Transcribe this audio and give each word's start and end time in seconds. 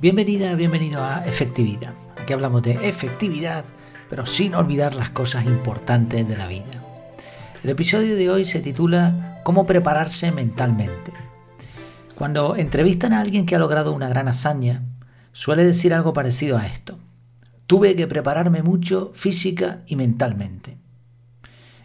Bienvenida, 0.00 0.54
bienvenido 0.54 1.04
a 1.04 1.26
Efectividad. 1.26 1.92
Aquí 2.18 2.32
hablamos 2.32 2.62
de 2.62 2.88
efectividad, 2.88 3.66
pero 4.08 4.24
sin 4.24 4.54
olvidar 4.54 4.94
las 4.94 5.10
cosas 5.10 5.44
importantes 5.44 6.26
de 6.26 6.38
la 6.38 6.46
vida. 6.46 6.82
El 7.62 7.68
episodio 7.68 8.16
de 8.16 8.30
hoy 8.30 8.46
se 8.46 8.60
titula 8.60 9.42
¿Cómo 9.44 9.66
prepararse 9.66 10.32
mentalmente? 10.32 11.12
Cuando 12.14 12.56
entrevistan 12.56 13.12
a 13.12 13.20
alguien 13.20 13.44
que 13.44 13.56
ha 13.56 13.58
logrado 13.58 13.92
una 13.92 14.08
gran 14.08 14.26
hazaña, 14.28 14.84
suele 15.32 15.66
decir 15.66 15.92
algo 15.92 16.14
parecido 16.14 16.56
a 16.56 16.66
esto. 16.66 16.98
Tuve 17.66 17.94
que 17.94 18.06
prepararme 18.06 18.62
mucho 18.62 19.12
física 19.12 19.80
y 19.86 19.96
mentalmente. 19.96 20.78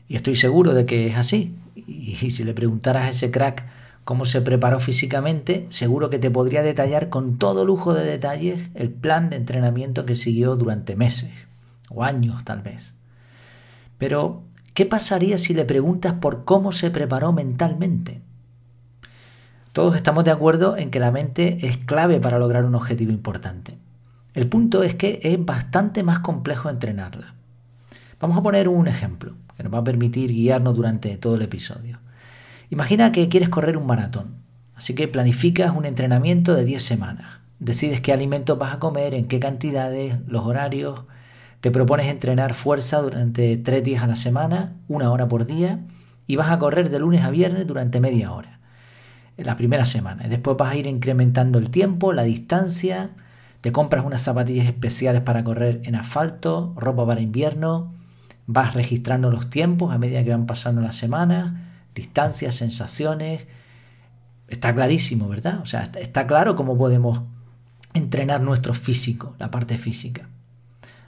Y 0.07 0.15
estoy 0.15 0.35
seguro 0.35 0.73
de 0.73 0.85
que 0.85 1.07
es 1.07 1.17
así. 1.17 1.53
Y 1.75 2.31
si 2.31 2.45
le 2.45 2.53
preguntaras 2.53 3.03
a 3.03 3.09
ese 3.09 3.29
crack 3.29 3.65
cómo 4.05 4.25
se 4.25 4.41
preparó 4.41 4.79
físicamente, 4.79 5.65
seguro 5.71 6.09
que 6.09 6.19
te 6.19 6.31
podría 6.31 6.61
detallar 6.61 7.09
con 7.09 7.37
todo 7.37 7.65
lujo 7.65 7.93
de 7.93 8.05
detalles 8.05 8.69
el 8.75 8.91
plan 8.91 9.31
de 9.31 9.35
entrenamiento 9.35 10.05
que 10.05 10.15
siguió 10.15 10.55
durante 10.55 10.95
meses 10.95 11.31
o 11.89 12.03
años 12.03 12.45
tal 12.45 12.61
vez. 12.61 12.93
Pero, 13.97 14.43
¿qué 14.75 14.85
pasaría 14.85 15.39
si 15.39 15.55
le 15.55 15.65
preguntas 15.65 16.13
por 16.13 16.45
cómo 16.45 16.71
se 16.71 16.91
preparó 16.91 17.33
mentalmente? 17.33 18.21
Todos 19.73 19.95
estamos 19.95 20.23
de 20.23 20.31
acuerdo 20.31 20.77
en 20.77 20.91
que 20.91 20.99
la 20.99 21.11
mente 21.11 21.65
es 21.65 21.77
clave 21.77 22.19
para 22.19 22.39
lograr 22.39 22.63
un 22.63 22.75
objetivo 22.75 23.11
importante. 23.11 23.77
El 24.35 24.47
punto 24.47 24.83
es 24.83 24.95
que 24.95 25.19
es 25.23 25.43
bastante 25.43 26.03
más 26.03 26.19
complejo 26.19 26.69
entrenarla. 26.69 27.33
Vamos 28.19 28.37
a 28.37 28.43
poner 28.43 28.69
un 28.69 28.87
ejemplo 28.87 29.33
que 29.57 29.63
nos 29.63 29.73
va 29.73 29.79
a 29.79 29.83
permitir 29.83 30.31
guiarnos 30.31 30.75
durante 30.75 31.17
todo 31.17 31.35
el 31.35 31.41
episodio. 31.41 32.04
Imagina 32.69 33.11
que 33.11 33.29
quieres 33.29 33.49
correr 33.49 33.77
un 33.77 33.85
maratón, 33.85 34.37
así 34.75 34.95
que 34.95 35.07
planificas 35.07 35.75
un 35.75 35.85
entrenamiento 35.85 36.55
de 36.55 36.65
10 36.65 36.83
semanas. 36.83 37.39
Decides 37.59 38.01
qué 38.01 38.11
alimentos 38.11 38.57
vas 38.57 38.73
a 38.73 38.79
comer, 38.79 39.13
en 39.13 39.27
qué 39.27 39.39
cantidades, 39.39 40.17
los 40.27 40.45
horarios. 40.45 41.05
Te 41.61 41.71
propones 41.71 42.07
entrenar 42.07 42.53
fuerza 42.53 43.01
durante 43.01 43.57
3 43.57 43.83
días 43.83 44.03
a 44.03 44.07
la 44.07 44.15
semana, 44.15 44.73
una 44.87 45.11
hora 45.11 45.27
por 45.27 45.45
día, 45.45 45.79
y 46.27 46.35
vas 46.35 46.49
a 46.49 46.57
correr 46.57 46.89
de 46.89 46.99
lunes 46.99 47.23
a 47.23 47.29
viernes 47.29 47.67
durante 47.67 47.99
media 47.99 48.31
hora. 48.33 48.59
En 49.37 49.45
la 49.45 49.55
primera 49.55 49.85
semana. 49.85 50.25
Y 50.25 50.29
después 50.29 50.57
vas 50.57 50.73
a 50.73 50.75
ir 50.75 50.87
incrementando 50.87 51.59
el 51.59 51.69
tiempo, 51.69 52.13
la 52.13 52.23
distancia. 52.23 53.11
Te 53.61 53.71
compras 53.71 54.05
unas 54.05 54.21
zapatillas 54.21 54.65
especiales 54.65 55.21
para 55.21 55.43
correr 55.43 55.81
en 55.83 55.95
asfalto, 55.95 56.73
ropa 56.77 57.05
para 57.05 57.21
invierno. 57.21 57.93
Vas 58.47 58.73
registrando 58.73 59.29
los 59.29 59.49
tiempos 59.49 59.93
a 59.93 59.97
medida 59.97 60.23
que 60.23 60.31
van 60.31 60.45
pasando 60.45 60.81
las 60.81 60.95
semanas 60.95 61.53
distancias, 61.95 62.55
sensaciones. 62.55 63.47
Está 64.47 64.75
clarísimo, 64.75 65.27
¿verdad? 65.27 65.61
O 65.61 65.65
sea, 65.65 65.81
está, 65.81 66.27
claro 66.27 66.55
cómo 66.55 66.77
podemos 66.77 67.21
entrenar 67.93 68.41
nuestro 68.41 68.73
físico, 68.75 69.35
la 69.39 69.49
parte 69.49 69.79
física. 69.79 70.29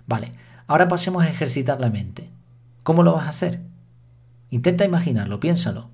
Vale, 0.08 0.32
ahora 0.66 0.88
pasemos 0.88 1.24
a 1.24 1.30
ejercitar 1.30 1.80
la 1.80 1.92
mente. 1.92 2.30
¿Cómo 2.82 3.04
lo 3.04 3.14
vas 3.14 3.26
a 3.26 3.30
hacer? 3.30 3.62
Intenta 4.50 4.86
imaginarlo, 4.86 5.40
piénsalo. 5.40 5.90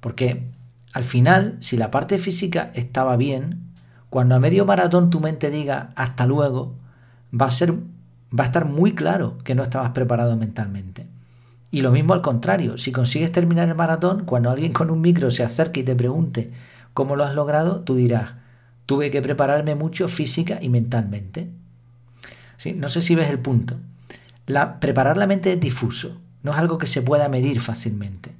Porque 0.00 0.50
al 0.92 1.04
final, 1.04 1.56
si 1.60 1.76
la 1.76 1.90
parte 1.90 2.18
física 2.18 2.70
estaba 2.74 3.16
bien, 3.16 3.72
cuando 4.10 4.34
a 4.34 4.40
medio 4.40 4.66
maratón 4.66 5.08
tu 5.08 5.20
mente 5.20 5.50
diga 5.50 5.92
hasta 5.94 6.26
luego, 6.26 6.74
va 7.32 7.46
a 7.46 7.50
ser 7.50 7.74
va 8.38 8.44
a 8.44 8.46
estar 8.46 8.66
muy 8.66 8.94
claro 8.94 9.38
que 9.38 9.54
no 9.54 9.62
estabas 9.62 9.90
preparado 9.90 10.36
mentalmente. 10.36 11.06
Y 11.70 11.82
lo 11.82 11.92
mismo 11.92 12.14
al 12.14 12.22
contrario, 12.22 12.78
si 12.78 12.92
consigues 12.92 13.30
terminar 13.30 13.68
el 13.68 13.74
maratón, 13.74 14.24
cuando 14.24 14.50
alguien 14.50 14.72
con 14.72 14.90
un 14.90 15.00
micro 15.00 15.30
se 15.30 15.44
acerque 15.44 15.80
y 15.80 15.84
te 15.84 15.94
pregunte 15.94 16.50
cómo 16.94 17.14
lo 17.14 17.24
has 17.24 17.34
logrado, 17.34 17.80
tú 17.80 17.94
dirás, 17.94 18.32
tuve 18.86 19.10
que 19.10 19.20
prepararme 19.20 19.74
mucho 19.74 20.08
física 20.08 20.58
y 20.62 20.70
mentalmente. 20.70 21.50
No 22.74 22.88
sé 22.88 23.02
si 23.02 23.14
ves 23.14 23.28
el 23.28 23.38
punto. 23.38 23.76
Preparar 24.80 25.18
la 25.18 25.26
mente 25.26 25.52
es 25.52 25.60
difuso, 25.60 26.20
no 26.42 26.52
es 26.52 26.58
algo 26.58 26.78
que 26.78 26.86
se 26.86 27.02
pueda 27.02 27.28
medir 27.28 27.60
fácilmente. 27.60 28.32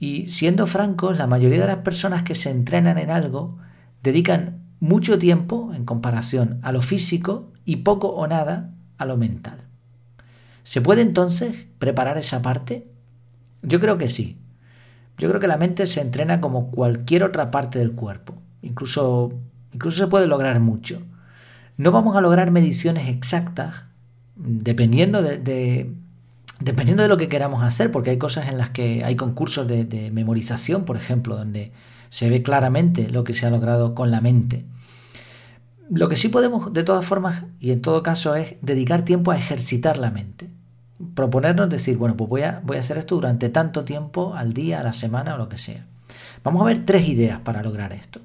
Y 0.00 0.28
siendo 0.28 0.66
francos, 0.66 1.16
la 1.18 1.28
mayoría 1.28 1.60
de 1.60 1.66
las 1.68 1.78
personas 1.78 2.24
que 2.24 2.34
se 2.34 2.50
entrenan 2.50 2.98
en 2.98 3.10
algo 3.10 3.58
dedican 4.02 4.64
mucho 4.80 5.18
tiempo 5.18 5.72
en 5.74 5.84
comparación 5.84 6.58
a 6.62 6.72
lo 6.72 6.82
físico 6.82 7.52
y 7.64 7.76
poco 7.76 8.08
o 8.08 8.26
nada 8.26 8.72
a 8.98 9.04
lo 9.04 9.16
mental. 9.16 9.69
¿Se 10.64 10.80
puede 10.80 11.02
entonces 11.02 11.66
preparar 11.78 12.18
esa 12.18 12.42
parte? 12.42 12.86
Yo 13.62 13.80
creo 13.80 13.98
que 13.98 14.08
sí. 14.08 14.38
Yo 15.18 15.28
creo 15.28 15.40
que 15.40 15.48
la 15.48 15.56
mente 15.56 15.86
se 15.86 16.00
entrena 16.00 16.40
como 16.40 16.70
cualquier 16.70 17.24
otra 17.24 17.50
parte 17.50 17.78
del 17.78 17.92
cuerpo. 17.92 18.34
Incluso, 18.62 19.32
incluso 19.72 20.04
se 20.04 20.06
puede 20.06 20.26
lograr 20.26 20.60
mucho. 20.60 21.02
No 21.76 21.92
vamos 21.92 22.16
a 22.16 22.20
lograr 22.20 22.50
mediciones 22.50 23.08
exactas 23.08 23.84
dependiendo 24.36 25.22
de, 25.22 25.92
dependiendo 26.60 27.02
de 27.02 27.08
lo 27.08 27.18
que 27.18 27.28
queramos 27.28 27.62
hacer, 27.62 27.90
porque 27.90 28.10
hay 28.10 28.18
cosas 28.18 28.48
en 28.48 28.56
las 28.56 28.70
que 28.70 29.04
hay 29.04 29.16
concursos 29.16 29.68
de, 29.68 29.84
de 29.84 30.10
memorización, 30.10 30.84
por 30.84 30.96
ejemplo, 30.96 31.36
donde 31.36 31.72
se 32.08 32.30
ve 32.30 32.42
claramente 32.42 33.08
lo 33.08 33.24
que 33.24 33.34
se 33.34 33.46
ha 33.46 33.50
logrado 33.50 33.94
con 33.94 34.10
la 34.10 34.20
mente. 34.20 34.64
Lo 35.90 36.08
que 36.08 36.14
sí 36.14 36.28
podemos, 36.28 36.72
de 36.72 36.84
todas 36.84 37.04
formas, 37.04 37.42
y 37.58 37.72
en 37.72 37.82
todo 37.82 38.04
caso, 38.04 38.36
es 38.36 38.54
dedicar 38.62 39.04
tiempo 39.04 39.32
a 39.32 39.36
ejercitar 39.36 39.98
la 39.98 40.12
mente. 40.12 40.48
Proponernos 41.14 41.68
decir, 41.68 41.96
bueno, 41.96 42.16
pues 42.16 42.30
voy 42.30 42.42
a, 42.42 42.60
voy 42.64 42.76
a 42.76 42.80
hacer 42.80 42.96
esto 42.96 43.16
durante 43.16 43.48
tanto 43.48 43.84
tiempo, 43.84 44.34
al 44.34 44.52
día, 44.52 44.80
a 44.80 44.84
la 44.84 44.92
semana 44.92 45.34
o 45.34 45.38
lo 45.38 45.48
que 45.48 45.58
sea. 45.58 45.86
Vamos 46.44 46.62
a 46.62 46.66
ver 46.66 46.84
tres 46.84 47.08
ideas 47.08 47.40
para 47.40 47.62
lograr 47.62 47.92
esto. 47.92 48.20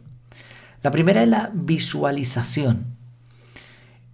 La 0.83 0.91
primera 0.91 1.23
es 1.23 1.27
la 1.27 1.49
visualización. 1.55 2.85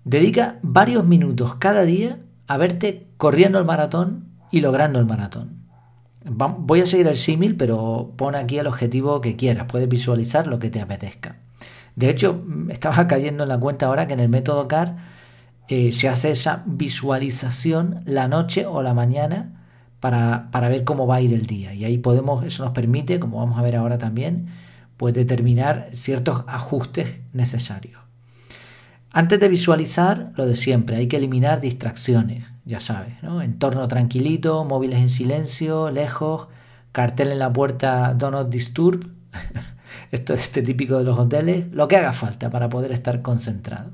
Dedica 0.05 0.57
varios 0.61 1.05
minutos 1.05 1.55
cada 1.55 1.83
día 1.83 2.19
a 2.47 2.55
verte 2.55 3.07
corriendo 3.17 3.59
el 3.59 3.65
maratón 3.65 4.29
y 4.49 4.61
logrando 4.61 4.97
el 4.97 5.05
maratón. 5.05 5.65
Voy 6.23 6.79
a 6.79 6.85
seguir 6.85 7.07
el 7.07 7.17
símil, 7.17 7.57
pero 7.57 8.13
pon 8.15 8.35
aquí 8.35 8.59
el 8.59 8.67
objetivo 8.67 9.19
que 9.19 9.35
quieras. 9.35 9.65
Puedes 9.67 9.89
visualizar 9.89 10.47
lo 10.47 10.57
que 10.57 10.69
te 10.69 10.79
apetezca. 10.79 11.40
De 12.01 12.09
hecho, 12.09 12.43
estaba 12.69 13.07
cayendo 13.07 13.43
en 13.43 13.49
la 13.49 13.59
cuenta 13.59 13.85
ahora 13.85 14.07
que 14.07 14.13
en 14.13 14.21
el 14.21 14.27
método 14.27 14.67
CAR 14.67 14.95
eh, 15.67 15.91
se 15.91 16.09
hace 16.09 16.31
esa 16.31 16.63
visualización 16.65 18.01
la 18.05 18.27
noche 18.27 18.65
o 18.65 18.81
la 18.81 18.95
mañana 18.95 19.67
para, 19.99 20.49
para, 20.49 20.67
ver 20.67 20.83
cómo 20.83 21.05
va 21.05 21.17
a 21.17 21.21
ir 21.21 21.31
el 21.31 21.45
día. 21.45 21.75
Y 21.75 21.85
ahí 21.85 21.99
podemos, 21.99 22.43
eso 22.43 22.65
nos 22.65 22.73
permite, 22.73 23.19
como 23.19 23.37
vamos 23.37 23.59
a 23.59 23.61
ver 23.61 23.75
ahora 23.75 23.99
también, 23.99 24.47
pues 24.97 25.13
determinar 25.13 25.89
ciertos 25.91 26.43
ajustes 26.47 27.19
necesarios. 27.33 28.01
Antes 29.11 29.39
de 29.39 29.47
visualizar, 29.47 30.31
lo 30.35 30.47
de 30.47 30.55
siempre, 30.55 30.95
hay 30.95 31.07
que 31.07 31.17
eliminar 31.17 31.61
distracciones, 31.61 32.45
ya 32.65 32.79
sabes, 32.79 33.21
¿no? 33.21 33.43
Entorno 33.43 33.87
tranquilito, 33.87 34.65
móviles 34.65 34.97
en 34.97 35.09
silencio, 35.09 35.91
lejos, 35.91 36.47
cartel 36.93 37.31
en 37.31 37.37
la 37.37 37.53
puerta, 37.53 38.15
do 38.15 38.31
not 38.31 38.49
disturb. 38.49 39.05
Esto 40.11 40.33
es 40.33 40.41
este 40.41 40.61
típico 40.61 40.97
de 40.97 41.05
los 41.05 41.17
hoteles, 41.17 41.71
lo 41.71 41.87
que 41.87 41.95
haga 41.95 42.11
falta 42.11 42.49
para 42.49 42.67
poder 42.67 42.91
estar 42.91 43.21
concentrado. 43.21 43.91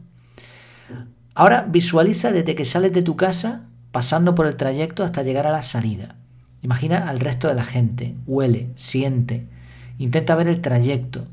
Ahora 1.35 1.67
visualiza 1.69 2.31
desde 2.31 2.55
que 2.55 2.65
sales 2.65 2.91
de 2.91 3.03
tu 3.03 3.15
casa, 3.15 3.65
pasando 3.91 4.33
por 4.33 4.47
el 4.47 4.55
trayecto 4.55 5.03
hasta 5.03 5.21
llegar 5.21 5.45
a 5.45 5.51
la 5.51 5.61
salida. 5.61 6.15
Imagina 6.63 7.07
al 7.07 7.19
resto 7.19 7.47
de 7.47 7.53
la 7.53 7.63
gente, 7.63 8.15
huele, 8.25 8.71
siente, 8.75 9.45
intenta 9.99 10.33
ver 10.35 10.47
el 10.47 10.59
trayecto, 10.59 11.27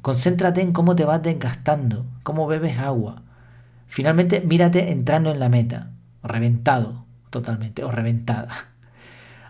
concéntrate 0.00 0.62
en 0.62 0.72
cómo 0.72 0.96
te 0.96 1.04
vas 1.04 1.22
desgastando, 1.22 2.06
cómo 2.22 2.46
bebes 2.46 2.78
agua. 2.78 3.22
Finalmente 3.86 4.40
mírate 4.40 4.90
entrando 4.90 5.30
en 5.30 5.38
la 5.38 5.50
meta, 5.50 5.90
reventado 6.22 7.04
totalmente 7.28 7.84
o 7.84 7.90
reventada. 7.90 8.70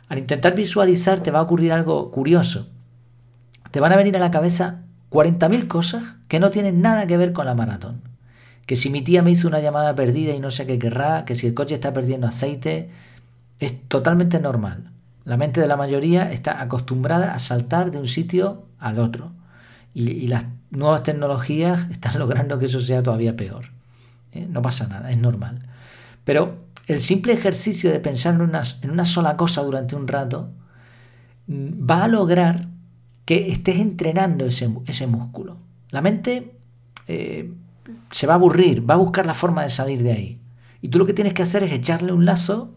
Al 0.08 0.18
intentar 0.18 0.56
visualizar 0.56 1.20
te 1.20 1.30
va 1.30 1.38
a 1.38 1.42
ocurrir 1.42 1.72
algo 1.72 2.10
curioso 2.10 2.68
te 3.70 3.80
van 3.80 3.92
a 3.92 3.96
venir 3.96 4.16
a 4.16 4.20
la 4.20 4.30
cabeza 4.30 4.82
40.000 5.10 5.66
cosas 5.66 6.02
que 6.28 6.40
no 6.40 6.50
tienen 6.50 6.80
nada 6.80 7.06
que 7.06 7.16
ver 7.16 7.32
con 7.32 7.46
la 7.46 7.54
maratón. 7.54 8.02
Que 8.66 8.76
si 8.76 8.90
mi 8.90 9.02
tía 9.02 9.22
me 9.22 9.32
hizo 9.32 9.48
una 9.48 9.60
llamada 9.60 9.94
perdida 9.94 10.34
y 10.34 10.40
no 10.40 10.50
sé 10.50 10.66
qué 10.66 10.78
querrá, 10.78 11.24
que 11.24 11.34
si 11.34 11.46
el 11.46 11.54
coche 11.54 11.74
está 11.74 11.92
perdiendo 11.92 12.28
aceite, 12.28 12.90
es 13.58 13.88
totalmente 13.88 14.38
normal. 14.40 14.90
La 15.24 15.36
mente 15.36 15.60
de 15.60 15.66
la 15.66 15.76
mayoría 15.76 16.30
está 16.32 16.60
acostumbrada 16.62 17.34
a 17.34 17.38
saltar 17.38 17.90
de 17.90 17.98
un 17.98 18.06
sitio 18.06 18.64
al 18.78 18.98
otro. 18.98 19.32
Y, 19.92 20.28
las 20.28 20.46
nuevas 20.70 21.02
tecnologías 21.02 21.88
están 21.90 22.18
logrando 22.18 22.58
que 22.58 22.66
eso 22.66 22.80
sea 22.80 23.02
todavía 23.02 23.36
peor. 23.36 23.66
¿eh? 24.32 24.46
No 24.48 24.62
pasa 24.62 24.86
nada, 24.86 25.10
es 25.10 25.18
normal. 25.18 25.66
Pero 26.24 26.58
el 26.86 27.00
simple 27.00 27.32
ejercicio 27.32 27.90
de 27.90 27.98
pensar 27.98 28.34
en 28.34 28.42
una, 28.42 28.62
en 28.82 28.90
una 28.90 29.04
sola 29.04 29.36
cosa 29.36 29.62
durante 29.62 29.96
un 29.96 30.06
rato 30.06 30.50
mm, 31.48 31.88
va 31.88 32.04
a 32.04 32.08
lograr 32.08 32.69
que 33.30 33.48
estés 33.48 33.78
entrenando 33.78 34.44
ese, 34.44 35.06
músculo. 35.06 35.56
La 35.90 36.02
mente 36.02 36.50
eh, 37.06 37.52
se 38.10 38.26
va 38.26 38.32
a 38.32 38.36
aburrir, 38.36 38.90
va 38.90 38.94
a 38.94 38.96
buscar 38.96 39.24
la 39.24 39.34
forma 39.34 39.62
de 39.62 39.70
salir 39.70 40.02
de 40.02 40.10
ahí. 40.10 40.40
Y 40.82 40.88
tú 40.88 40.98
lo 40.98 41.06
que 41.06 41.12
tienes 41.12 41.32
que 41.32 41.42
hacer 41.42 41.62
es 41.62 41.70
echarle 41.70 42.12
un 42.12 42.24
lazo 42.24 42.74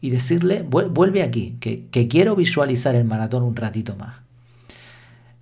y 0.00 0.08
decirle, 0.08 0.62
vuelve 0.62 1.22
aquí, 1.22 1.58
que, 1.60 2.08
quiero 2.08 2.34
visualizar 2.34 2.94
el 2.94 3.04
maratón 3.04 3.42
un 3.42 3.54
ratito 3.54 3.94
más. 3.94 4.20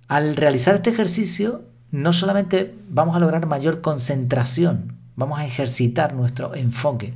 Al 0.09 0.35
realizar 0.35 0.75
este 0.75 0.89
ejercicio, 0.89 1.63
no 1.91 2.11
solamente 2.11 2.75
vamos 2.89 3.15
a 3.15 3.19
lograr 3.19 3.45
mayor 3.45 3.79
concentración, 3.79 4.97
vamos 5.15 5.39
a 5.39 5.45
ejercitar 5.45 6.13
nuestro 6.13 6.53
enfoque, 6.53 7.13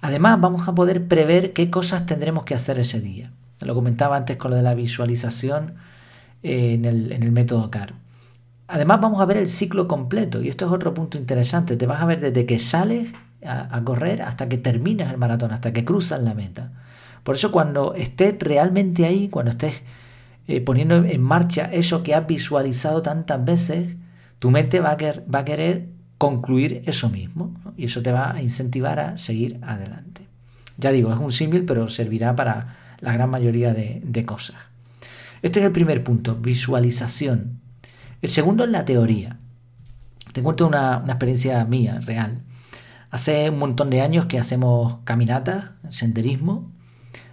además 0.00 0.40
vamos 0.40 0.68
a 0.68 0.76
poder 0.76 1.08
prever 1.08 1.54
qué 1.54 1.70
cosas 1.70 2.06
tendremos 2.06 2.44
que 2.44 2.54
hacer 2.54 2.78
ese 2.78 3.00
día. 3.00 3.32
Lo 3.58 3.74
comentaba 3.74 4.16
antes 4.16 4.36
con 4.36 4.52
lo 4.52 4.56
de 4.56 4.62
la 4.62 4.74
visualización 4.74 5.90
en, 6.42 6.84
el, 6.84 7.12
en 7.12 7.22
el 7.22 7.32
método 7.32 7.70
CAR. 7.70 7.94
Además 8.68 9.00
vamos 9.00 9.20
a 9.20 9.26
ver 9.26 9.36
el 9.36 9.48
ciclo 9.48 9.86
completo 9.86 10.42
y 10.42 10.48
esto 10.48 10.66
es 10.66 10.72
otro 10.72 10.94
punto 10.94 11.18
interesante. 11.18 11.76
Te 11.76 11.86
vas 11.86 12.00
a 12.00 12.06
ver 12.06 12.20
desde 12.20 12.46
que 12.46 12.58
sales 12.58 13.08
a, 13.44 13.80
correr 13.84 14.22
hasta 14.22 14.48
que 14.48 14.58
terminas 14.58 15.10
el 15.10 15.18
maratón, 15.18 15.52
hasta 15.52 15.72
que 15.72 15.84
cruzas 15.84 16.22
la 16.22 16.34
meta. 16.34 16.72
Por 17.22 17.34
eso 17.34 17.52
cuando 17.52 17.94
estés 17.94 18.36
realmente 18.38 19.04
ahí, 19.04 19.28
cuando 19.28 19.50
estés 19.50 19.82
eh, 20.48 20.60
poniendo 20.60 20.96
en 20.96 21.22
marcha 21.22 21.70
eso 21.72 22.02
que 22.02 22.14
has 22.14 22.26
visualizado 22.26 23.02
tantas 23.02 23.44
veces, 23.44 23.94
tu 24.38 24.50
mente 24.50 24.80
va 24.80 24.92
a, 24.92 24.96
querer, 24.96 25.24
va 25.32 25.40
a 25.40 25.44
querer 25.44 25.88
concluir 26.18 26.82
eso 26.86 27.08
mismo 27.10 27.54
y 27.76 27.86
eso 27.86 28.02
te 28.02 28.12
va 28.12 28.32
a 28.32 28.42
incentivar 28.42 29.00
a 29.00 29.18
seguir 29.18 29.58
adelante. 29.62 30.26
Ya 30.78 30.90
digo, 30.90 31.12
es 31.12 31.18
un 31.18 31.30
símil, 31.30 31.64
pero 31.64 31.88
servirá 31.88 32.34
para 32.34 32.76
la 33.00 33.12
gran 33.12 33.30
mayoría 33.30 33.72
de, 33.74 34.24
cosas. 34.24 34.56
Este 35.42 35.58
es 35.58 35.66
el 35.66 35.72
primer 35.72 36.04
punto, 36.04 36.36
visualización. 36.36 37.60
El 38.20 38.30
segundo 38.30 38.64
es 38.64 38.70
la 38.70 38.84
teoría. 38.84 39.38
Te 40.32 40.42
cuento 40.42 40.66
una, 40.66 41.02
experiencia 41.06 41.64
mía, 41.64 42.00
real. 42.00 42.42
Hace 43.10 43.50
un 43.50 43.58
montón 43.58 43.90
de 43.90 44.00
años 44.00 44.26
que 44.26 44.38
hacemos 44.38 44.98
caminatas, 45.04 45.72
senderismo. 45.90 46.70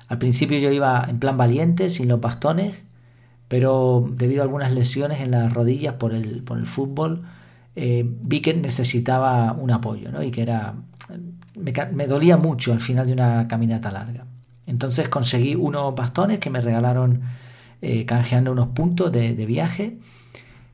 Al 0.07 0.17
principio 0.17 0.57
yo 0.57 0.71
iba 0.71 1.05
en 1.07 1.19
plan 1.19 1.37
valiente, 1.37 1.89
sin 1.89 2.07
los 2.07 2.19
bastones, 2.19 2.75
pero 3.47 4.09
debido 4.11 4.41
a 4.41 4.43
algunas 4.43 4.73
lesiones 4.73 5.21
en 5.21 5.31
las 5.31 5.53
rodillas 5.53 5.93
por 5.93 6.13
el, 6.13 6.43
fútbol, 6.65 7.23
eh, 7.75 8.03
vi 8.05 8.41
que 8.41 8.53
necesitaba 8.53 9.53
un 9.53 9.71
apoyo 9.71 10.11
¿no? 10.11 10.23
y 10.23 10.31
que 10.31 10.41
era 10.41 10.75
me, 11.55 12.07
dolía 12.07 12.37
mucho 12.37 12.73
al 12.73 12.81
final 12.81 13.07
de 13.07 13.13
una 13.13 13.47
caminata 13.47 13.91
larga. 13.91 14.25
Entonces 14.65 15.09
conseguí 15.09 15.55
unos 15.55 15.95
bastones 15.95 16.39
que 16.39 16.49
me 16.49 16.61
regalaron 16.61 17.21
eh, 17.81 18.05
canjeando 18.05 18.51
unos 18.51 18.69
puntos 18.69 19.11
de, 19.11 19.33
viaje 19.45 19.99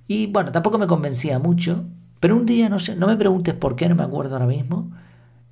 y 0.07 0.27
bueno, 0.27 0.51
tampoco 0.51 0.77
me 0.77 0.87
convencía 0.87 1.39
mucho, 1.39 1.85
pero 2.19 2.35
un 2.35 2.45
día, 2.45 2.69
no 2.69 2.79
sé, 2.79 2.95
no 2.95 3.07
me 3.07 3.15
preguntes 3.15 3.53
por 3.53 3.75
qué, 3.75 3.89
no 3.89 3.95
me 3.95 4.03
acuerdo 4.03 4.35
ahora 4.35 4.47
mismo, 4.47 4.91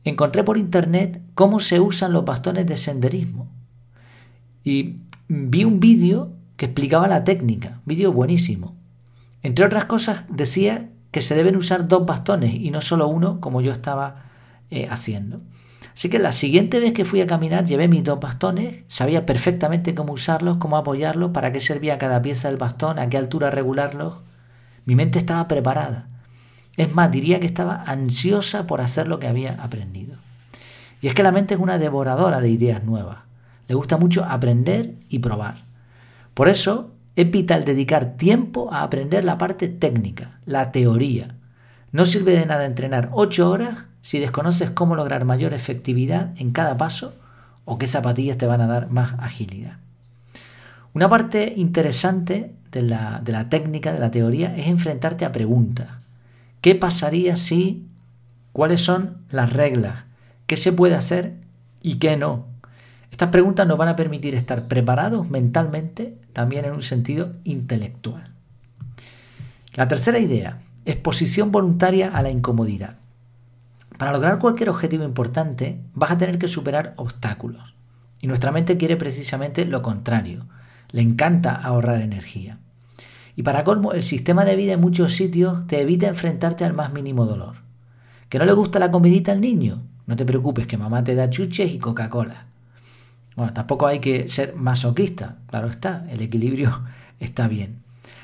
encontré 0.04 0.44
por 0.44 0.58
internet 0.58 1.22
cómo 1.36 1.60
se 1.60 1.80
usan 1.80 2.14
los 2.14 2.26
bastones 2.26 2.66
de 2.66 2.78
senderismo. 2.78 3.50
Y 4.64 4.98
vi 5.28 5.64
un 5.64 5.80
vídeo 5.80 6.34
que 6.58 6.66
explicaba 6.66 7.08
la 7.08 7.24
técnica, 7.24 7.82
vídeo 7.86 8.12
buenísimo. 8.14 8.76
Entre 9.42 9.66
otras 9.66 9.86
cosas 9.86 10.26
decía 10.30 10.90
que 11.12 11.22
se 11.22 11.36
deben 11.36 11.56
usar 11.56 11.88
dos 11.88 12.06
bastones 12.06 12.56
y 12.56 12.72
no 12.72 12.82
solo 12.82 13.08
uno 13.08 13.40
como 13.40 13.62
yo 13.62 13.72
estaba 13.72 14.26
eh, 14.72 14.88
haciendo. 14.90 15.42
Así 15.95 16.10
que 16.10 16.19
la 16.19 16.31
siguiente 16.31 16.80
vez 16.80 16.94
que 16.94 17.06
fui 17.06 17.22
a 17.22 17.28
caminar 17.28 17.66
llevé 17.66 17.88
mis 17.88 18.04
dos 18.04 18.19
bastones, 18.19 18.84
sabía 18.88 19.25
perfectamente 19.25 19.94
cómo 19.94 20.13
usarlos, 20.13 20.57
cómo 20.57 20.78
apoyarlos, 20.78 21.31
para 21.31 21.51
qué 21.51 21.60
servía 21.60 21.98
cada 21.98 22.22
pieza 22.22 22.48
del 22.48 22.57
bastón, 22.57 22.98
a 22.98 23.10
qué 23.10 23.18
altura 23.18 23.51
regularlos. 23.51 24.16
Mi 24.86 24.95
mente 24.95 25.19
estaba 25.19 25.48
preparada. 25.48 26.07
Es 26.78 26.94
más, 26.94 27.12
diría 27.12 27.40
que 27.40 27.45
estaba 27.45 27.84
ansiosa 27.86 28.66
por 28.66 28.81
hacer 28.81 29.07
lo 29.07 29.19
que 29.19 29.28
había 29.28 29.62
aprendido. 29.62 30.18
Y 31.01 31.07
es 31.07 31.13
que 31.13 31.24
la 31.24 31.31
mente 31.31 31.54
es 31.54 31.60
una 31.60 31.78
devoradora 31.78 32.40
de 32.42 32.50
ideas 32.50 32.84
nuevas. 32.84 33.19
Le 33.68 33.75
gusta 33.75 33.98
mucho 33.98 34.25
aprender 34.25 34.95
y 35.10 35.19
probar. 35.19 35.66
Por 36.34 36.48
eso 36.48 36.92
es 37.16 37.30
vital 37.30 37.63
dedicar 37.63 38.18
tiempo 38.18 38.74
a 38.74 38.81
aprender 38.81 39.24
la 39.24 39.38
parte 39.38 39.68
técnica, 39.68 40.40
la 40.45 40.72
teoría. 40.72 41.36
No 41.92 42.06
sirve 42.06 42.34
de 42.34 42.48
nada 42.48 42.66
entrenar 42.66 43.10
ocho 43.12 43.50
horas 43.51 43.86
si 44.04 44.20
desconoces 44.20 44.70
cómo 44.70 44.96
lograr 44.96 45.24
mayor 45.24 45.54
efectividad 45.54 46.34
en 46.36 46.52
cada 46.52 46.78
paso 46.78 47.16
o 47.64 47.78
qué 47.78 47.88
zapatillas 47.88 48.38
te 48.38 48.46
van 48.46 48.60
a 48.60 48.68
dar 48.68 48.92
más 48.92 49.16
agilidad. 49.18 49.78
Una 50.94 51.10
parte 51.10 51.54
interesante 51.56 52.54
de 52.70 52.82
la, 52.82 53.22
de 53.24 53.32
la 53.32 53.48
técnica, 53.48 53.94
de 53.94 54.00
la 54.00 54.12
teoría, 54.12 54.56
es 54.58 54.68
enfrentarte 54.68 55.24
a 55.24 55.32
preguntas. 55.32 55.88
¿Qué 56.60 56.76
pasaría 56.76 57.38
si? 57.38 57.88
¿Cuáles 58.52 58.82
son 58.82 59.20
las 59.30 59.54
reglas? 59.54 60.04
¿Qué 60.48 60.58
se 60.58 60.74
puede 60.74 60.96
hacer 60.96 61.36
y 61.82 61.96
qué 61.96 62.18
no? 62.18 62.46
Estas 63.10 63.30
preguntas 63.30 63.66
nos 63.66 63.78
van 63.78 63.88
a 63.88 63.96
permitir 63.96 64.36
estar 64.36 64.68
preparados 64.68 65.30
mentalmente, 65.30 66.18
también 66.34 66.66
en 66.66 66.74
un 66.74 66.82
sentido 66.82 67.34
intelectual. 67.46 68.34
La 69.76 69.88
tercera 69.88 70.20
idea, 70.20 70.60
exposición 70.86 71.54
voluntaria 71.54 72.10
a 72.10 72.22
la 72.22 72.32
incomodidad. 72.32 72.98
Para 73.98 74.12
lograr 74.12 74.40
cualquier 74.40 74.69
objetivo 74.69 75.04
importante 75.04 75.80
vas 75.94 76.12
a 76.12 76.18
tener 76.18 76.40
que 76.40 76.48
superar 76.48 76.94
obstáculos. 76.98 77.75
Y 78.22 78.28
nuestra 78.28 78.51
mente 78.51 78.78
quiere 78.78 78.98
precisamente 78.98 79.66
lo 79.66 79.81
contrario. 79.81 80.45
Le 80.90 81.01
encanta 81.01 81.56
ahorrar 81.56 82.01
energía. 82.01 82.57
Y 83.36 83.44
para 83.44 83.63
colmo, 83.63 83.94
el 83.94 84.04
sistema 84.04 84.45
de 84.45 84.56
vida 84.56 84.74
en 84.74 84.81
muchos 84.81 85.13
sitios 85.13 85.68
te 85.68 85.81
evita 85.81 86.07
enfrentarte 86.07 86.66
al 86.66 86.74
más 86.74 86.94
mínimo 86.94 87.25
dolor. 87.25 87.57
¿Que 88.30 88.40
no 88.40 88.45
le 88.45 88.54
gusta 88.54 88.80
la 88.80 88.92
comidita 88.92 89.31
al 89.31 89.42
niño? 89.42 89.84
No 90.06 90.16
te 90.16 90.25
preocupes, 90.25 90.68
que 90.68 90.78
mamá 90.78 91.04
te 91.04 91.16
da 91.16 91.30
chuches 91.30 91.72
y 91.72 91.80
Coca-Cola. 91.80 92.45
Bueno, 93.36 93.54
tampoco 93.54 93.88
hay 93.88 94.00
que 94.00 94.28
ser 94.28 94.56
masoquista, 94.56 95.38
claro 95.48 95.68
está, 95.68 96.06
el 96.10 96.22
equilibrio 96.22 96.84
está 97.19 97.48
bien. 97.48 97.81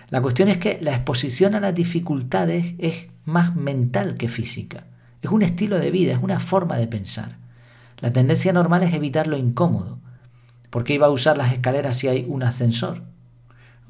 La 0.09 0.21
cuestión 0.21 0.49
es 0.49 0.57
que 0.57 0.79
la 0.81 0.91
exposición 0.91 1.55
a 1.55 1.59
las 1.59 1.75
dificultades 1.75 2.73
es 2.79 3.07
más 3.25 3.55
mental 3.55 4.15
que 4.15 4.27
física. 4.27 4.85
Es 5.21 5.31
un 5.31 5.41
estilo 5.41 5.79
de 5.79 5.91
vida, 5.91 6.13
es 6.13 6.23
una 6.23 6.39
forma 6.39 6.77
de 6.77 6.87
pensar. 6.87 7.37
La 7.97 8.13
tendencia 8.13 8.53
normal 8.53 8.83
es 8.83 8.93
evitar 8.93 9.27
lo 9.27 9.37
incómodo. 9.37 9.99
¿Por 10.69 10.83
qué 10.83 10.93
iba 10.93 11.07
a 11.07 11.11
usar 11.11 11.37
las 11.37 11.51
escaleras 11.51 11.97
si 11.97 12.07
hay 12.07 12.25
un 12.27 12.43
ascensor? 12.43 13.03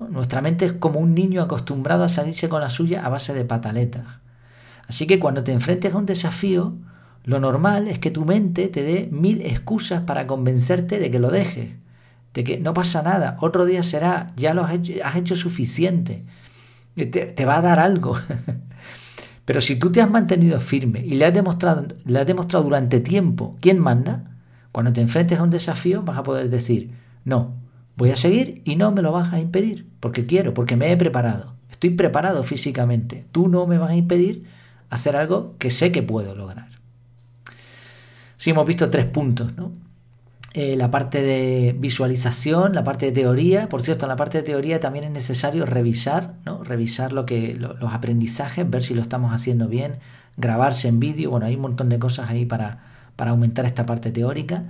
Nuestra 0.10 0.42
mente 0.42 0.66
es 0.66 0.74
como 0.74 1.00
un 1.00 1.14
niño 1.14 1.42
acostumbrado 1.42 2.04
a 2.04 2.10
salirse 2.10 2.48
con 2.48 2.62
la 2.62 2.70
suya 2.70 3.06
a 3.06 3.10
base 3.10 3.34
de 3.34 3.46
pataletas. 3.46 4.06
Así 4.88 5.06
que 5.06 5.20
cuando 5.20 5.44
te 5.44 5.52
enfrentes 5.52 5.94
a 5.94 5.98
un 5.98 6.06
desafío, 6.06 6.74
lo 7.26 7.40
normal 7.40 7.88
es 7.88 8.00
que 8.00 8.10
tu 8.10 8.26
mente 8.26 8.70
te 8.70 8.82
dé 8.82 9.10
mil 9.12 9.42
excusas 9.46 10.02
para 10.02 10.26
convencerte 10.26 11.00
de 11.00 11.12
que 11.12 11.20
lo 11.20 11.30
dejes, 11.30 11.74
de 12.34 12.44
que 12.44 12.60
no 12.60 12.74
pasa 12.74 13.04
nada, 13.04 13.38
otro 13.42 13.66
día 13.66 13.84
será, 13.84 14.34
ya 14.36 14.54
lo 14.54 14.64
has 14.64 14.74
hecho, 14.74 14.94
has 15.04 15.16
hecho 15.18 15.36
suficiente, 15.36 16.26
te, 16.96 17.06
te, 17.06 17.46
va 17.46 17.58
a 17.58 17.62
dar 17.62 17.80
algo. 17.80 18.18
Pero 19.50 19.62
si 19.62 19.78
tú 19.78 19.92
te 19.92 20.00
has 20.00 20.12
mantenido 20.12 20.60
firme 20.60 21.04
y 21.04 21.16
le 21.16 21.26
has, 21.26 21.34
demostrado, 21.34 21.88
le 22.06 22.20
has 22.20 22.28
demostrado 22.28 22.66
durante 22.66 23.00
tiempo 23.00 23.58
quién 23.62 23.80
manda, 23.80 24.38
cuando 24.72 24.94
te 24.94 25.02
enfrentes 25.02 25.40
a 25.40 25.42
un 25.42 25.50
desafío 25.50 26.04
vas 26.04 26.20
a 26.20 26.22
poder 26.22 26.52
decir, 26.52 26.92
no, 27.26 27.56
voy 27.96 28.12
a 28.12 28.16
seguir 28.16 28.62
y 28.64 28.76
no 28.76 28.92
me 28.92 29.02
lo 29.02 29.12
vas 29.12 29.34
a 29.34 29.40
impedir, 29.40 29.88
porque 30.02 30.28
quiero, 30.28 30.54
porque 30.54 30.76
me 30.76 30.92
he 30.92 30.98
preparado, 30.98 31.56
estoy 31.72 31.90
preparado 31.90 32.44
físicamente, 32.44 33.26
tú 33.32 33.50
no 33.50 33.66
me 33.66 33.80
vas 33.80 33.90
a 33.90 33.96
impedir 33.96 34.46
hacer 34.92 35.16
algo 35.16 35.56
que 35.58 35.72
sé 35.72 35.92
que 35.92 36.04
puedo 36.04 36.36
lograr. 36.36 36.70
Sí, 38.38 38.52
hemos 38.52 38.68
visto 38.68 38.92
tres 38.92 39.08
puntos, 39.08 39.58
¿no? 39.58 39.72
Eh, 40.54 40.76
la 40.76 40.90
parte 40.90 41.22
de 41.22 41.76
visualización, 41.78 42.74
la 42.74 42.84
parte 42.84 43.08
de 43.08 43.12
teoría. 43.12 43.70
Por 43.70 43.84
cierto, 43.84 44.06
en 44.06 44.10
la 44.10 44.16
parte 44.16 44.40
de 44.40 44.44
teoría 44.44 44.80
también 44.80 45.06
es 45.06 45.12
necesario 45.12 45.66
revisar. 45.66 46.36
Revisar 46.64 47.14
lo 47.14 47.26
que, 47.26 47.56
los 47.56 47.94
aprendizajes, 47.94 48.70
ver 48.70 48.84
si 48.84 48.96
lo 48.96 49.02
estamos 49.02 49.32
haciendo 49.34 49.68
bien, 49.68 50.00
grabarse 50.38 50.88
en 50.88 51.00
vídeo. 51.00 51.30
Bueno, 51.30 51.46
hay 51.46 51.56
un 51.56 51.62
montón 51.62 51.90
de 51.90 52.00
cosas 52.00 52.30
ahí 52.30 52.46
para, 52.46 52.84
para 53.16 53.32
aumentar 53.32 53.66
esta 53.66 53.86
parte 53.86 54.12
teórica. 54.12 54.64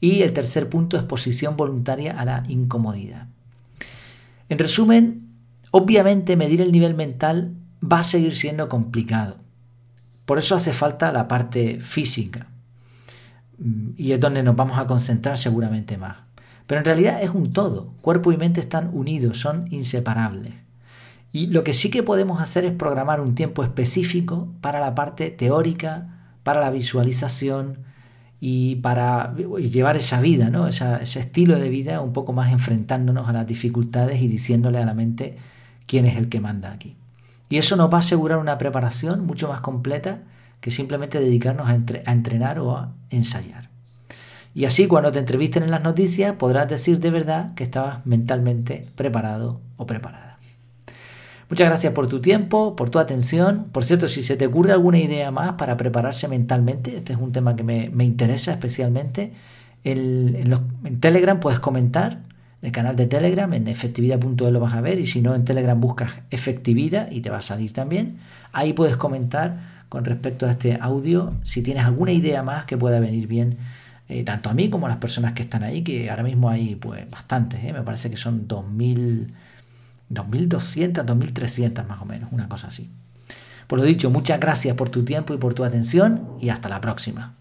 Y 0.00 0.22
el 0.22 0.32
tercer 0.32 0.68
punto, 0.68 0.96
exposición 0.96 1.56
voluntaria 1.56 2.18
a 2.18 2.24
la 2.24 2.42
incomodidad. 2.48 3.26
En 4.48 4.58
resumen, 4.58 5.28
obviamente 5.70 6.36
medir 6.36 6.62
el 6.62 6.72
nivel 6.72 6.94
mental 6.94 7.54
va 7.82 8.00
a 8.00 8.04
seguir 8.04 8.34
siendo 8.34 8.68
complicado. 8.68 9.36
Por 10.24 10.38
eso 10.38 10.54
hace 10.54 10.72
falta 10.72 11.12
la 11.12 11.28
parte 11.28 11.80
física. 11.80 12.48
Mm, 13.58 13.90
y 13.96 14.12
es 14.12 14.20
donde 14.20 14.42
nos 14.42 14.56
vamos 14.56 14.78
a 14.78 14.86
concentrar 14.86 15.38
seguramente 15.38 15.96
más. 15.96 16.16
Pero 16.66 16.80
en 16.80 16.84
realidad 16.84 17.22
es 17.22 17.30
un 17.30 17.52
todo. 17.52 17.92
Cuerpo 18.00 18.32
y 18.32 18.36
mente 18.36 18.60
están 18.60 18.90
unidos, 18.92 19.38
son 19.38 19.66
inseparables. 19.70 20.54
Y 21.32 21.48
lo 21.48 21.64
que 21.64 21.72
sí 21.72 21.90
que 21.90 22.02
podemos 22.02 22.40
hacer 22.40 22.64
es 22.64 22.72
programar 22.72 23.20
un 23.20 23.34
tiempo 23.34 23.62
específico 23.62 24.48
para 24.60 24.80
la 24.80 24.94
parte 24.94 25.30
teórica, 25.30 26.08
para 26.42 26.60
la 26.60 26.70
visualización 26.70 27.78
y 28.40 28.76
para 28.76 29.34
llevar 29.34 29.96
esa 29.96 30.20
vida, 30.20 30.50
¿no? 30.50 30.66
ese 30.66 31.20
estilo 31.20 31.58
de 31.58 31.68
vida 31.68 32.00
un 32.00 32.12
poco 32.12 32.32
más 32.32 32.52
enfrentándonos 32.52 33.28
a 33.28 33.32
las 33.32 33.46
dificultades 33.46 34.22
y 34.22 34.28
diciéndole 34.28 34.78
a 34.78 34.86
la 34.86 34.94
mente 34.94 35.36
quién 35.86 36.06
es 36.06 36.16
el 36.16 36.28
que 36.28 36.40
manda 36.40 36.72
aquí. 36.72 36.96
Y 37.48 37.58
eso 37.58 37.76
nos 37.76 37.92
va 37.92 37.98
a 37.98 38.00
asegurar 38.00 38.38
una 38.38 38.58
preparación 38.58 39.26
mucho 39.26 39.48
más 39.48 39.60
completa 39.60 40.20
que 40.66 40.72
simplemente 40.72 41.20
dedicarnos 41.20 41.68
a, 41.68 41.74
entrenar 42.10 42.58
o 42.58 42.76
a 42.76 42.92
ensayar. 43.10 43.70
Y 44.52 44.64
así 44.64 44.88
cuando 44.88 45.12
te 45.12 45.20
entrevisten 45.20 45.62
en 45.62 45.70
las 45.70 45.84
noticias 45.84 46.32
podrás 46.32 46.68
decir 46.68 46.98
de 46.98 47.10
verdad 47.10 47.54
que 47.54 47.62
estabas 47.62 48.04
mentalmente 48.04 48.84
preparado 48.96 49.60
o 49.76 49.86
preparada. 49.86 50.40
Muchas 51.48 51.68
gracias 51.68 51.92
por 51.92 52.08
tu 52.08 52.20
tiempo, 52.20 52.74
por 52.74 52.90
tu 52.90 52.98
atención. 52.98 53.66
Por 53.70 53.84
cierto, 53.84 54.08
si 54.08 54.24
se 54.24 54.36
te 54.36 54.44
ocurre 54.44 54.72
alguna 54.72 54.98
idea 54.98 55.30
más 55.30 55.52
para 55.52 55.76
prepararse 55.76 56.26
mentalmente, 56.26 56.96
este 56.96 57.12
es 57.12 57.18
un 57.20 57.30
tema 57.30 57.54
que 57.54 57.62
me, 57.62 58.04
interesa 58.04 58.50
especialmente, 58.50 59.34
en, 59.84 60.98
Telegram 60.98 61.38
puedes 61.38 61.60
comentar, 61.60 62.22
en 62.60 62.66
el 62.66 62.72
canal 62.72 62.96
de 62.96 63.06
Telegram, 63.06 63.54
en 63.54 63.68
efectividad.es 63.68 64.50
lo 64.50 64.58
vas 64.58 64.74
a 64.74 64.80
ver, 64.80 64.98
y 64.98 65.06
si 65.06 65.22
no, 65.22 65.36
en 65.36 65.44
Telegram 65.44 65.80
buscas 65.80 66.10
efectividad 66.32 67.08
y 67.12 67.20
te 67.20 67.30
va 67.30 67.36
a 67.36 67.42
salir 67.42 67.72
también. 67.72 68.18
Ahí 68.50 68.72
puedes 68.72 68.96
comentar 68.96 69.75
con 69.88 70.04
respecto 70.04 70.46
a 70.46 70.50
este 70.50 70.78
audio 70.80 71.34
si 71.42 71.62
tienes 71.62 71.84
alguna 71.84 72.12
idea 72.12 72.42
más 72.42 72.64
que 72.64 72.76
pueda 72.76 73.00
venir 73.00 73.26
bien. 73.26 73.58
Eh, 74.08 74.22
tanto 74.22 74.50
a 74.50 74.54
mí 74.54 74.70
como 74.70 74.86
a 74.86 74.88
las 74.88 74.98
personas 74.98 75.32
que 75.32 75.42
están 75.42 75.64
ahí, 75.64 75.82
que 75.82 76.10
ahora 76.10 76.22
mismo 76.22 76.48
hay 76.48 76.76
pues 76.76 77.10
bastantes, 77.10 77.64
¿eh? 77.64 77.72
me 77.72 77.82
parece 77.82 78.08
que 78.08 78.16
son 78.16 78.46
2000 78.46 79.32
2.200, 80.10 81.04
2.300 81.04 81.86
más 81.86 82.00
o 82.00 82.04
menos, 82.04 82.30
una 82.32 82.48
cosa 82.48 82.68
así. 82.68 82.90
Por 83.66 83.78
lo 83.78 83.84
dicho, 83.84 84.10
muchas 84.10 84.38
gracias 84.38 84.76
por 84.76 84.88
tu 84.88 85.04
tiempo 85.04 85.34
y 85.34 85.38
por 85.38 85.54
tu 85.54 85.64
atención 85.64 86.28
y 86.40 86.50
hasta 86.50 86.68
la 86.68 86.80
próxima. 86.80 87.34